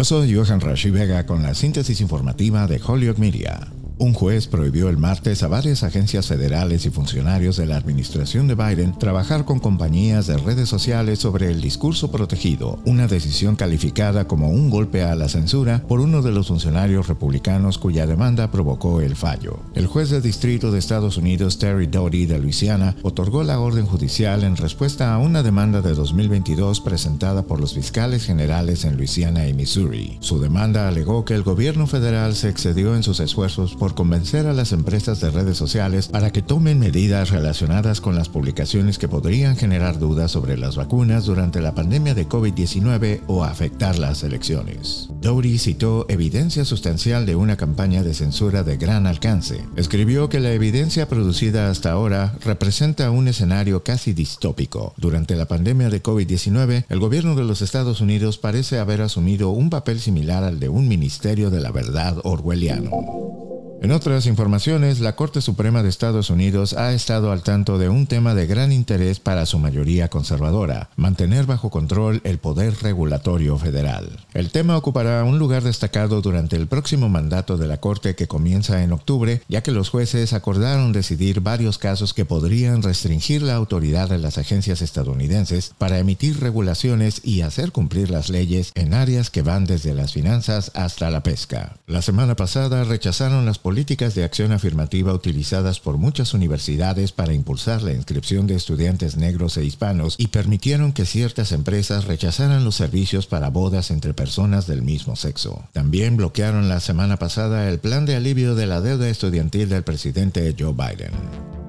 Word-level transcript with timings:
Yo 0.00 0.04
soy 0.04 0.34
Johan 0.34 0.62
Rashi 0.62 0.88
Vega 0.88 1.26
con 1.26 1.42
la 1.42 1.52
síntesis 1.52 2.00
informativa 2.00 2.66
de 2.66 2.80
Holyoke 2.82 3.20
Media. 3.20 3.79
Un 4.00 4.14
juez 4.14 4.46
prohibió 4.46 4.88
el 4.88 4.96
martes 4.96 5.42
a 5.42 5.48
varias 5.48 5.82
agencias 5.82 6.26
federales 6.26 6.86
y 6.86 6.90
funcionarios 6.90 7.58
de 7.58 7.66
la 7.66 7.76
administración 7.76 8.48
de 8.48 8.54
Biden 8.54 8.98
trabajar 8.98 9.44
con 9.44 9.60
compañías 9.60 10.26
de 10.26 10.38
redes 10.38 10.70
sociales 10.70 11.18
sobre 11.18 11.50
el 11.50 11.60
discurso 11.60 12.10
protegido, 12.10 12.78
una 12.86 13.06
decisión 13.06 13.56
calificada 13.56 14.26
como 14.26 14.48
un 14.48 14.70
golpe 14.70 15.02
a 15.02 15.14
la 15.16 15.28
censura 15.28 15.82
por 15.86 16.00
uno 16.00 16.22
de 16.22 16.32
los 16.32 16.48
funcionarios 16.48 17.08
republicanos 17.08 17.76
cuya 17.76 18.06
demanda 18.06 18.50
provocó 18.50 19.02
el 19.02 19.16
fallo. 19.16 19.60
El 19.74 19.86
juez 19.86 20.08
del 20.08 20.22
Distrito 20.22 20.72
de 20.72 20.78
Estados 20.78 21.18
Unidos, 21.18 21.58
Terry 21.58 21.86
Doughty 21.86 22.24
de 22.24 22.38
Luisiana, 22.38 22.96
otorgó 23.02 23.42
la 23.42 23.60
orden 23.60 23.84
judicial 23.84 24.44
en 24.44 24.56
respuesta 24.56 25.12
a 25.12 25.18
una 25.18 25.42
demanda 25.42 25.82
de 25.82 25.92
2022 25.92 26.80
presentada 26.80 27.42
por 27.42 27.60
los 27.60 27.74
fiscales 27.74 28.24
generales 28.24 28.86
en 28.86 28.96
Luisiana 28.96 29.46
y 29.46 29.52
Missouri. 29.52 30.16
Su 30.20 30.40
demanda 30.40 30.88
alegó 30.88 31.26
que 31.26 31.34
el 31.34 31.42
gobierno 31.42 31.86
federal 31.86 32.34
se 32.34 32.48
excedió 32.48 32.96
en 32.96 33.02
sus 33.02 33.20
esfuerzos 33.20 33.74
convencer 33.94 34.46
a 34.46 34.52
las 34.52 34.72
empresas 34.72 35.20
de 35.20 35.30
redes 35.30 35.56
sociales 35.56 36.08
para 36.08 36.30
que 36.30 36.42
tomen 36.42 36.78
medidas 36.78 37.30
relacionadas 37.30 38.00
con 38.00 38.14
las 38.14 38.28
publicaciones 38.28 38.98
que 38.98 39.08
podrían 39.08 39.56
generar 39.56 39.98
dudas 39.98 40.30
sobre 40.30 40.56
las 40.56 40.76
vacunas 40.76 41.24
durante 41.24 41.60
la 41.60 41.74
pandemia 41.74 42.14
de 42.14 42.28
COVID-19 42.28 43.22
o 43.26 43.44
afectar 43.44 43.98
las 43.98 44.22
elecciones. 44.22 45.08
Dory 45.20 45.58
citó 45.58 46.06
evidencia 46.08 46.64
sustancial 46.64 47.26
de 47.26 47.36
una 47.36 47.56
campaña 47.56 48.02
de 48.02 48.14
censura 48.14 48.62
de 48.62 48.76
gran 48.76 49.06
alcance. 49.06 49.64
Escribió 49.76 50.28
que 50.28 50.40
la 50.40 50.52
evidencia 50.52 51.08
producida 51.08 51.70
hasta 51.70 51.92
ahora 51.92 52.34
representa 52.44 53.10
un 53.10 53.28
escenario 53.28 53.82
casi 53.82 54.12
distópico. 54.12 54.94
Durante 54.96 55.36
la 55.36 55.46
pandemia 55.46 55.90
de 55.90 56.02
COVID-19, 56.02 56.84
el 56.88 56.98
gobierno 57.00 57.34
de 57.34 57.44
los 57.44 57.62
Estados 57.62 58.00
Unidos 58.00 58.38
parece 58.38 58.78
haber 58.78 59.02
asumido 59.02 59.50
un 59.50 59.70
papel 59.70 60.00
similar 60.00 60.44
al 60.44 60.60
de 60.60 60.68
un 60.68 60.88
ministerio 60.88 61.50
de 61.50 61.60
la 61.60 61.70
verdad 61.70 62.16
orwelliano. 62.24 63.39
En 63.82 63.92
otras 63.92 64.26
informaciones, 64.26 65.00
la 65.00 65.16
Corte 65.16 65.40
Suprema 65.40 65.82
de 65.82 65.88
Estados 65.88 66.28
Unidos 66.28 66.74
ha 66.74 66.92
estado 66.92 67.32
al 67.32 67.42
tanto 67.42 67.78
de 67.78 67.88
un 67.88 68.06
tema 68.06 68.34
de 68.34 68.46
gran 68.46 68.72
interés 68.72 69.20
para 69.20 69.46
su 69.46 69.58
mayoría 69.58 70.08
conservadora, 70.08 70.90
mantener 70.96 71.46
bajo 71.46 71.70
control 71.70 72.20
el 72.24 72.36
poder 72.36 72.74
regulatorio 72.82 73.56
federal. 73.56 74.26
El 74.34 74.50
tema 74.50 74.76
ocupará 74.76 75.24
un 75.24 75.38
lugar 75.38 75.62
destacado 75.62 76.20
durante 76.20 76.56
el 76.56 76.66
próximo 76.66 77.08
mandato 77.08 77.56
de 77.56 77.68
la 77.68 77.78
Corte 77.78 78.14
que 78.14 78.28
comienza 78.28 78.82
en 78.82 78.92
octubre, 78.92 79.40
ya 79.48 79.62
que 79.62 79.72
los 79.72 79.88
jueces 79.88 80.34
acordaron 80.34 80.92
decidir 80.92 81.40
varios 81.40 81.78
casos 81.78 82.12
que 82.12 82.26
podrían 82.26 82.82
restringir 82.82 83.40
la 83.40 83.54
autoridad 83.54 84.10
de 84.10 84.18
las 84.18 84.36
agencias 84.36 84.82
estadounidenses 84.82 85.72
para 85.78 85.98
emitir 85.98 86.38
regulaciones 86.38 87.22
y 87.24 87.40
hacer 87.40 87.72
cumplir 87.72 88.10
las 88.10 88.28
leyes 88.28 88.72
en 88.74 88.92
áreas 88.92 89.30
que 89.30 89.40
van 89.40 89.64
desde 89.64 89.94
las 89.94 90.12
finanzas 90.12 90.70
hasta 90.74 91.08
la 91.08 91.22
pesca. 91.22 91.78
La 91.86 92.02
semana 92.02 92.36
pasada 92.36 92.84
rechazaron 92.84 93.46
las 93.46 93.58
políticas 93.70 94.16
de 94.16 94.24
acción 94.24 94.50
afirmativa 94.50 95.14
utilizadas 95.14 95.78
por 95.78 95.96
muchas 95.96 96.34
universidades 96.34 97.12
para 97.12 97.34
impulsar 97.34 97.82
la 97.82 97.92
inscripción 97.92 98.48
de 98.48 98.56
estudiantes 98.56 99.16
negros 99.16 99.56
e 99.56 99.64
hispanos 99.64 100.16
y 100.18 100.26
permitieron 100.26 100.92
que 100.92 101.06
ciertas 101.06 101.52
empresas 101.52 102.06
rechazaran 102.06 102.64
los 102.64 102.74
servicios 102.74 103.28
para 103.28 103.48
bodas 103.48 103.92
entre 103.92 104.12
personas 104.12 104.66
del 104.66 104.82
mismo 104.82 105.14
sexo. 105.14 105.62
También 105.72 106.16
bloquearon 106.16 106.68
la 106.68 106.80
semana 106.80 107.16
pasada 107.16 107.68
el 107.68 107.78
plan 107.78 108.06
de 108.06 108.16
alivio 108.16 108.56
de 108.56 108.66
la 108.66 108.80
deuda 108.80 109.08
estudiantil 109.08 109.68
del 109.68 109.84
presidente 109.84 110.52
Joe 110.58 110.72
Biden. 110.72 111.12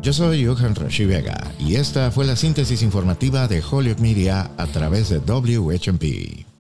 Yo 0.02 0.12
soy 0.12 0.44
Johan 0.44 0.74
Rashi 0.74 1.06
Vega 1.06 1.52
y 1.60 1.76
esta 1.76 2.10
fue 2.10 2.26
la 2.26 2.36
síntesis 2.36 2.82
informativa 2.82 3.48
de 3.48 3.62
Hollywood 3.62 4.00
Media 4.00 4.50
a 4.58 4.66
través 4.66 5.10
de 5.10 5.20
WHMP. 5.20 6.51